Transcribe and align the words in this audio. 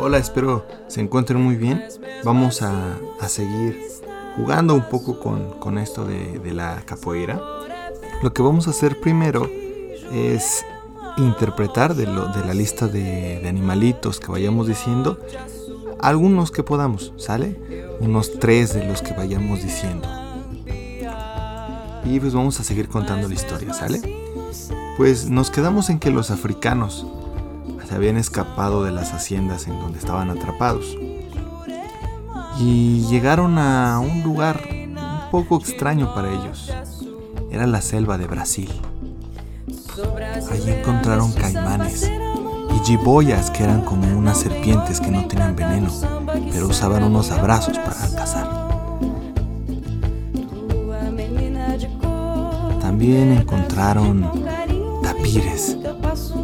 Hola, 0.00 0.18
espero 0.18 0.64
se 0.86 1.00
encuentren 1.00 1.42
muy 1.42 1.56
bien. 1.56 1.84
Vamos 2.22 2.62
a, 2.62 2.98
seguir 3.26 3.80
jugando 4.36 4.74
un 4.74 4.88
poco 4.88 5.18
con, 5.18 5.78
esto 5.78 6.04
de, 6.04 6.52
la 6.52 6.82
capoeira. 6.86 7.40
Lo 8.22 8.32
que 8.32 8.40
vamos 8.40 8.68
a 8.68 8.70
hacer 8.70 9.00
primero 9.00 9.50
es 10.12 10.64
interpretar 11.16 11.96
de, 11.96 12.06
de 12.06 12.46
la 12.46 12.54
lista 12.54 12.86
de, 12.86 13.40
de, 13.40 13.48
animalitos 13.48 14.20
que 14.20 14.30
vayamos 14.30 14.68
diciendo 14.68 15.18
algunos 15.98 16.52
que 16.52 16.62
podamos, 16.62 17.12
¿sale? 17.16 17.60
Unos 17.98 18.38
tres 18.38 18.74
de 18.74 18.86
los 18.86 19.02
que 19.02 19.14
vayamos 19.14 19.64
diciendo. 19.64 20.08
Y 22.04 22.20
pues 22.20 22.34
vamos 22.34 22.60
a 22.60 22.62
seguir 22.62 22.88
contando 22.88 23.26
la 23.26 23.34
historia, 23.34 23.74
¿sale? 23.74 24.00
Pues 24.96 25.28
nos 25.28 25.50
quedamos 25.50 25.90
en 25.90 25.98
que 25.98 26.10
los 26.10 26.30
africanos 26.30 27.04
se 27.88 27.94
habían 27.94 28.18
escapado 28.18 28.84
de 28.84 28.92
las 28.92 29.14
haciendas 29.14 29.66
en 29.66 29.80
donde 29.80 29.98
estaban 29.98 30.28
atrapados. 30.28 30.98
Y 32.58 33.06
llegaron 33.08 33.56
a 33.58 33.98
un 34.00 34.22
lugar 34.22 34.60
un 34.70 35.30
poco 35.30 35.56
extraño 35.56 36.14
para 36.14 36.30
ellos. 36.30 36.70
Era 37.50 37.66
la 37.66 37.80
selva 37.80 38.18
de 38.18 38.26
Brasil. 38.26 38.70
Allí 40.52 40.70
encontraron 40.70 41.32
caimanes 41.32 42.02
y 42.04 42.86
jiboyas 42.86 43.50
que 43.50 43.64
eran 43.64 43.80
como 43.80 44.06
unas 44.18 44.38
serpientes 44.38 45.00
que 45.00 45.10
no 45.10 45.26
tenían 45.26 45.56
veneno, 45.56 45.90
pero 46.52 46.66
usaban 46.66 47.04
unos 47.04 47.30
abrazos 47.30 47.78
para 47.78 47.96
cazar. 48.14 48.68
También 52.80 53.32
encontraron 53.32 54.30
tapires, 55.02 55.78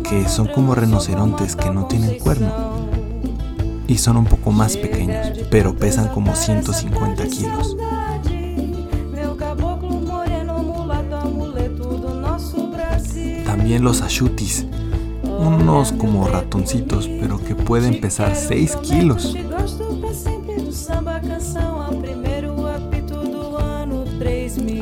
que 0.08 0.28
son 0.28 0.46
como 0.46 0.74
rinocerontes 0.74 1.56
que 1.56 1.70
no 1.70 1.86
tienen 1.86 2.18
cuerno 2.18 2.52
y 3.86 3.98
son 3.98 4.16
un 4.16 4.24
poco 4.24 4.50
más 4.50 4.76
pequeños, 4.76 5.28
pero 5.50 5.74
pesan 5.74 6.08
como 6.08 6.34
150 6.34 7.26
kilos. 7.26 7.76
También 13.44 13.82
los 13.82 14.02
ashutis, 14.02 14.66
unos 15.22 15.92
como 15.92 16.26
ratoncitos, 16.28 17.08
pero 17.08 17.38
que 17.38 17.54
pueden 17.54 18.00
pesar 18.00 18.36
6 18.36 18.76
kilos. 18.76 19.36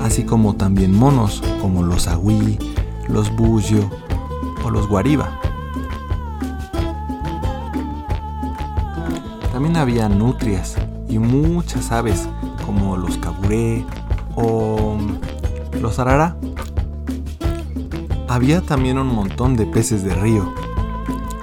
Así 0.02 0.24
como 0.24 0.56
también 0.56 0.92
monos, 0.94 1.42
como 1.60 1.82
los 1.82 2.08
agui, 2.08 2.58
los 3.08 3.34
buyo 3.36 3.88
o 4.01 4.01
los 4.72 4.88
guariba. 4.88 5.38
También 9.52 9.76
había 9.76 10.08
nutrias 10.08 10.76
y 11.08 11.18
muchas 11.18 11.92
aves 11.92 12.28
como 12.64 12.96
los 12.96 13.18
caburé 13.18 13.84
o 14.34 14.96
los 15.80 15.98
arara. 15.98 16.36
Había 18.28 18.62
también 18.62 18.96
un 18.98 19.08
montón 19.08 19.56
de 19.56 19.66
peces 19.66 20.02
de 20.04 20.14
río. 20.14 20.54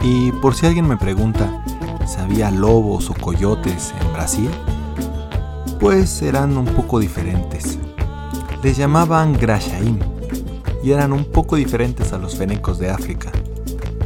Y 0.01 0.31
por 0.31 0.55
si 0.55 0.65
alguien 0.65 0.87
me 0.87 0.97
pregunta 0.97 1.63
si 2.07 2.19
había 2.19 2.49
lobos 2.49 3.11
o 3.11 3.13
coyotes 3.13 3.93
en 4.01 4.13
Brasil, 4.13 4.49
pues 5.79 6.23
eran 6.23 6.57
un 6.57 6.65
poco 6.65 6.99
diferentes. 6.99 7.77
Les 8.63 8.75
llamaban 8.75 9.33
Grashaim 9.33 9.99
y 10.83 10.91
eran 10.91 11.13
un 11.13 11.25
poco 11.25 11.55
diferentes 11.55 12.13
a 12.13 12.17
los 12.17 12.35
fenecos 12.35 12.79
de 12.79 12.89
África. 12.89 13.31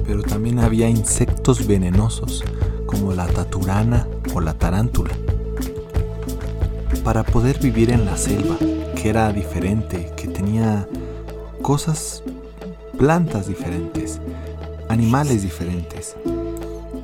Pero 0.06 0.22
también 0.22 0.60
había 0.60 0.90
insectos 0.90 1.66
venenosos 1.66 2.44
como 2.86 3.14
la 3.14 3.28
taturana 3.28 4.08
o 4.34 4.42
la 4.42 4.54
tarántula. 4.54 5.12
Para 7.04 7.24
poder 7.24 7.60
vivir 7.60 7.92
en 7.92 8.06
la 8.06 8.18
selva, 8.18 8.58
que 8.96 9.10
era 9.10 9.32
diferente, 9.32 10.12
que 10.16 10.28
tenía 10.28 10.88
cosas, 11.62 12.24
plantas 12.97 13.47
diferentes, 13.47 14.20
animales 14.90 15.44
diferentes, 15.44 16.16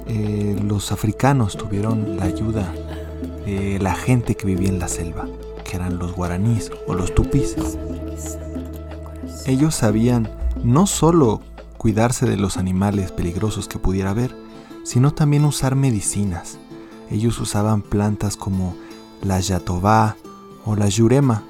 eh, 0.07 0.55
los 0.63 0.91
africanos 0.91 1.57
tuvieron 1.57 2.17
la 2.17 2.25
ayuda 2.25 2.73
de 3.45 3.79
la 3.79 3.95
gente 3.95 4.35
que 4.35 4.45
vivía 4.45 4.69
en 4.69 4.79
la 4.79 4.87
selva, 4.87 5.27
que 5.63 5.75
eran 5.75 5.97
los 5.97 6.13
guaraníes 6.13 6.71
o 6.87 6.93
los 6.93 7.13
tupis. 7.13 7.55
Ellos 9.49 9.73
sabían 9.73 10.29
no 10.63 10.85
solo 10.85 11.41
cuidarse 11.79 12.27
de 12.27 12.37
los 12.37 12.57
animales 12.57 13.11
peligrosos 13.11 13.67
que 13.67 13.79
pudiera 13.79 14.11
haber, 14.11 14.37
sino 14.83 15.11
también 15.11 15.43
usar 15.43 15.73
medicinas. 15.73 16.59
Ellos 17.09 17.39
usaban 17.39 17.81
plantas 17.81 18.37
como 18.37 18.75
la 19.23 19.39
yatobá 19.39 20.17
o 20.65 20.75
la 20.75 20.87
yurema. 20.87 21.41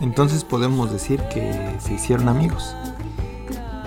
Entonces 0.00 0.44
podemos 0.44 0.92
decir 0.92 1.20
que 1.34 1.76
se 1.80 1.94
hicieron 1.94 2.28
amigos. 2.28 2.76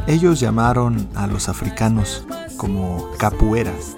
Ellos 0.06 0.42
llamaron 0.42 1.08
a 1.16 1.26
los 1.26 1.48
africanos 1.48 2.28
como 2.58 3.10
capueras, 3.18 3.96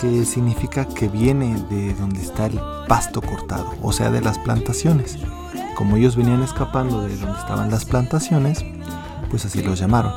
que 0.00 0.24
significa 0.24 0.88
que 0.88 1.08
viene 1.08 1.62
de 1.68 1.92
donde 1.92 2.22
está 2.22 2.46
el 2.46 2.58
pasto 2.88 3.20
cortado, 3.20 3.74
o 3.82 3.92
sea, 3.92 4.10
de 4.10 4.22
las 4.22 4.38
plantaciones. 4.38 5.18
Como 5.78 5.94
ellos 5.94 6.16
venían 6.16 6.42
escapando 6.42 7.02
de 7.02 7.16
donde 7.16 7.38
estaban 7.38 7.70
las 7.70 7.84
plantaciones, 7.84 8.64
pues 9.30 9.44
así 9.44 9.62
los 9.62 9.78
llamaron. 9.78 10.12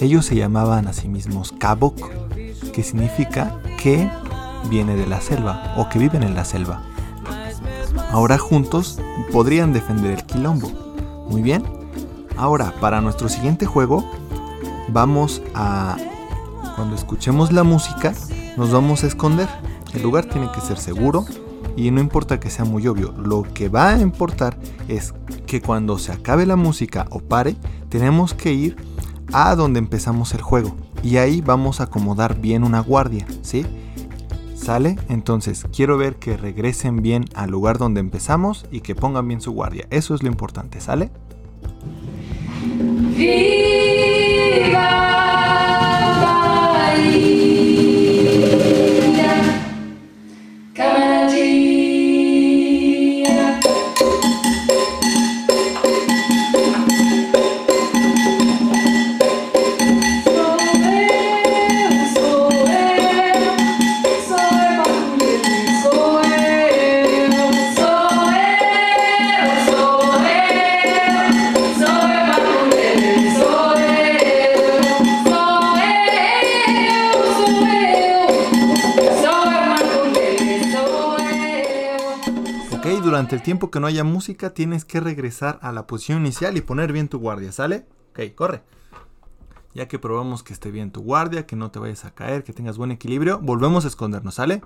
Ellos 0.00 0.26
se 0.26 0.36
llamaban 0.36 0.86
a 0.86 0.92
sí 0.92 1.08
mismos 1.08 1.50
Kabok, 1.50 2.08
que 2.72 2.84
significa 2.84 3.58
que 3.82 4.08
viene 4.70 4.94
de 4.94 5.08
la 5.08 5.20
selva 5.20 5.74
o 5.76 5.88
que 5.88 5.98
viven 5.98 6.22
en 6.22 6.36
la 6.36 6.44
selva. 6.44 6.84
Ahora 8.12 8.38
juntos 8.38 9.00
podrían 9.32 9.72
defender 9.72 10.12
el 10.12 10.24
quilombo. 10.24 10.70
Muy 11.28 11.42
bien. 11.42 11.64
Ahora, 12.36 12.72
para 12.80 13.00
nuestro 13.00 13.28
siguiente 13.28 13.66
juego, 13.66 14.08
vamos 14.86 15.42
a... 15.56 15.96
Cuando 16.76 16.94
escuchemos 16.94 17.50
la 17.50 17.64
música, 17.64 18.14
nos 18.56 18.70
vamos 18.70 19.02
a 19.02 19.08
esconder. 19.08 19.48
El 19.94 20.04
lugar 20.04 20.26
tiene 20.26 20.48
que 20.52 20.60
ser 20.60 20.78
seguro 20.78 21.26
y 21.76 21.90
no 21.90 22.00
importa 22.00 22.40
que 22.40 22.50
sea 22.50 22.64
muy 22.64 22.86
obvio, 22.86 23.12
lo 23.12 23.42
que 23.42 23.68
va 23.68 23.90
a 23.90 24.00
importar 24.00 24.56
es 24.88 25.14
que 25.46 25.60
cuando 25.60 25.98
se 25.98 26.12
acabe 26.12 26.46
la 26.46 26.56
música 26.56 27.06
o 27.10 27.20
pare, 27.20 27.56
tenemos 27.88 28.34
que 28.34 28.52
ir 28.52 28.76
a 29.32 29.54
donde 29.54 29.78
empezamos 29.78 30.34
el 30.34 30.42
juego. 30.42 30.74
Y 31.02 31.18
ahí 31.18 31.40
vamos 31.40 31.80
a 31.80 31.84
acomodar 31.84 32.40
bien 32.40 32.64
una 32.64 32.80
guardia, 32.80 33.26
¿sí? 33.42 33.66
¿Sale? 34.54 34.96
Entonces 35.08 35.66
quiero 35.72 35.98
ver 35.98 36.16
que 36.16 36.36
regresen 36.36 37.02
bien 37.02 37.26
al 37.34 37.50
lugar 37.50 37.78
donde 37.78 38.00
empezamos 38.00 38.66
y 38.70 38.80
que 38.80 38.94
pongan 38.94 39.28
bien 39.28 39.40
su 39.40 39.52
guardia. 39.52 39.86
Eso 39.90 40.14
es 40.14 40.22
lo 40.22 40.28
importante, 40.28 40.80
¿sale? 40.80 41.10
durante 83.16 83.34
el 83.34 83.40
tiempo 83.40 83.70
que 83.70 83.80
no 83.80 83.86
haya 83.86 84.04
música, 84.04 84.52
tienes 84.52 84.84
que 84.84 85.00
regresar 85.00 85.58
a 85.62 85.72
la 85.72 85.86
posición 85.86 86.18
inicial 86.18 86.58
y 86.58 86.60
poner 86.60 86.92
bien 86.92 87.08
tu 87.08 87.18
guardia, 87.18 87.50
¿sale? 87.50 87.86
Ok, 88.10 88.34
corre. 88.34 88.60
Ya 89.72 89.88
que 89.88 89.98
probamos 89.98 90.42
que 90.42 90.52
esté 90.52 90.70
bien 90.70 90.90
tu 90.90 91.00
guardia, 91.00 91.46
que 91.46 91.56
no 91.56 91.70
te 91.70 91.78
vayas 91.78 92.04
a 92.04 92.10
caer, 92.10 92.44
que 92.44 92.52
tengas 92.52 92.76
buen 92.76 92.90
equilibrio, 92.90 93.38
volvemos 93.38 93.86
a 93.86 93.88
escondernos, 93.88 94.34
¿sale? 94.34 94.60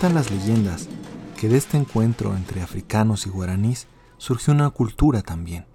Cuentan 0.00 0.14
las 0.14 0.30
leyendas 0.30 0.88
que 1.36 1.48
de 1.48 1.56
este 1.56 1.76
encuentro 1.76 2.36
entre 2.36 2.62
africanos 2.62 3.26
y 3.26 3.30
guaraníes 3.30 3.88
surgió 4.16 4.54
una 4.54 4.70
cultura 4.70 5.22
también. 5.22 5.66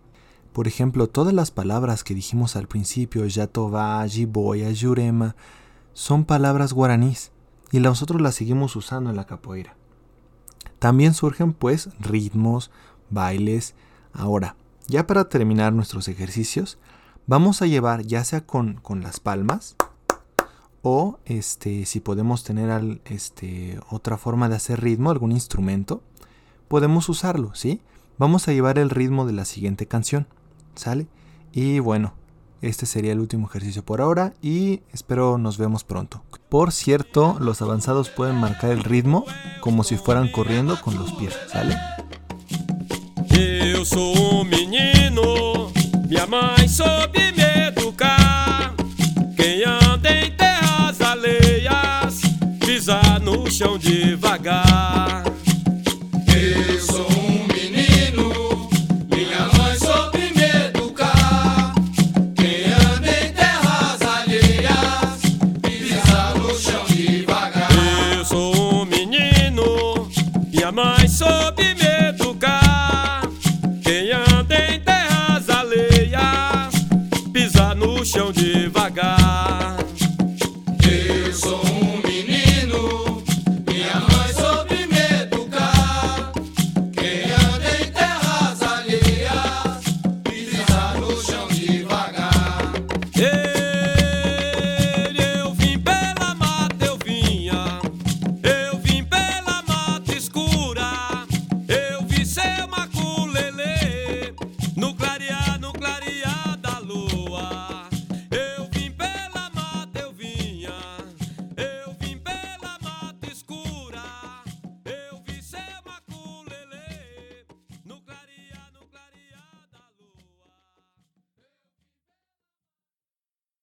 Por 0.53 0.65
ejemplo, 0.65 1.07
todas 1.07 1.33
las 1.33 1.51
palabras 1.51 2.05
que 2.05 2.15
dijimos 2.15 2.55
al 2.55 2.69
principio, 2.69 3.25
Yatová, 3.25 4.07
Jiboya, 4.07 4.71
Yurema, 4.71 5.35
son 5.91 6.23
palabras 6.23 6.71
guaraníes 6.71 7.33
y 7.69 7.81
nosotros 7.81 8.21
las 8.21 8.35
seguimos 8.35 8.77
usando 8.77 9.09
en 9.09 9.17
la 9.17 9.25
capoeira. 9.25 9.75
También 10.79 11.13
surgen 11.13 11.51
pues 11.51 11.89
ritmos, 11.99 12.71
bailes. 13.09 13.75
Ahora, 14.13 14.55
ya 14.87 15.05
para 15.05 15.27
terminar 15.27 15.73
nuestros 15.73 16.07
ejercicios, 16.07 16.77
vamos 17.27 17.61
a 17.61 17.67
llevar 17.67 18.03
ya 18.03 18.23
sea 18.23 18.45
con, 18.45 18.75
con 18.75 19.01
las 19.01 19.19
palmas, 19.19 19.75
o 20.83 21.17
este, 21.25 21.85
si 21.85 22.01
podemos 22.01 22.43
tener 22.43 23.01
este, 23.05 23.79
otra 23.89 24.17
forma 24.17 24.49
de 24.49 24.57
hacer 24.57 24.81
ritmo, 24.81 25.09
algún 25.09 25.31
instrumento, 25.31 26.03
podemos 26.67 27.09
usarlo, 27.09 27.55
¿sí? 27.55 27.81
Vamos 28.17 28.47
a 28.47 28.53
llevar 28.53 28.77
el 28.77 28.91
ritmo 28.91 29.25
de 29.25 29.33
la 29.33 29.45
siguiente 29.45 29.87
canción, 29.87 30.27
¿sale? 30.75 31.07
Y 31.53 31.79
bueno, 31.79 32.13
este 32.61 32.85
sería 32.85 33.13
el 33.13 33.19
último 33.19 33.47
ejercicio 33.47 33.83
por 33.83 34.01
ahora 34.01 34.33
y 34.41 34.81
espero 34.91 35.37
nos 35.37 35.57
vemos 35.57 35.83
pronto. 35.85 36.21
Por 36.49 36.71
cierto, 36.71 37.37
los 37.39 37.61
avanzados 37.61 38.09
pueden 38.09 38.35
marcar 38.35 38.71
el 38.71 38.83
ritmo 38.83 39.25
como 39.61 39.83
si 39.83 39.95
fueran 39.97 40.29
corriendo 40.31 40.79
con 40.81 40.95
los 40.95 41.13
pies, 41.13 41.33
¿sale? 41.49 41.77
chão 53.53 53.77
devagar. 53.77 55.23
Eu 56.27 56.79
sou 56.79 57.07
um 57.07 57.45
menino, 57.53 58.67
minha 59.11 59.47
mãe 59.55 59.77
soube 59.77 60.33
me 60.35 60.65
educar. 60.65 61.75
Quem 62.35 62.73
anda 62.73 63.11
em 63.11 63.31
terras 63.31 64.01
alheias, 64.01 65.21
pisa 65.61 66.33
no 66.35 66.55
chão 66.55 66.83
devagar. 66.87 67.69
Eu 68.17 68.25
sou 68.25 68.55
um 68.55 68.85
menino, 68.85 70.09
minha 70.51 70.71
mãe 70.71 71.07
soube 71.07 71.63
me 71.63 71.69
educar. 71.69 71.92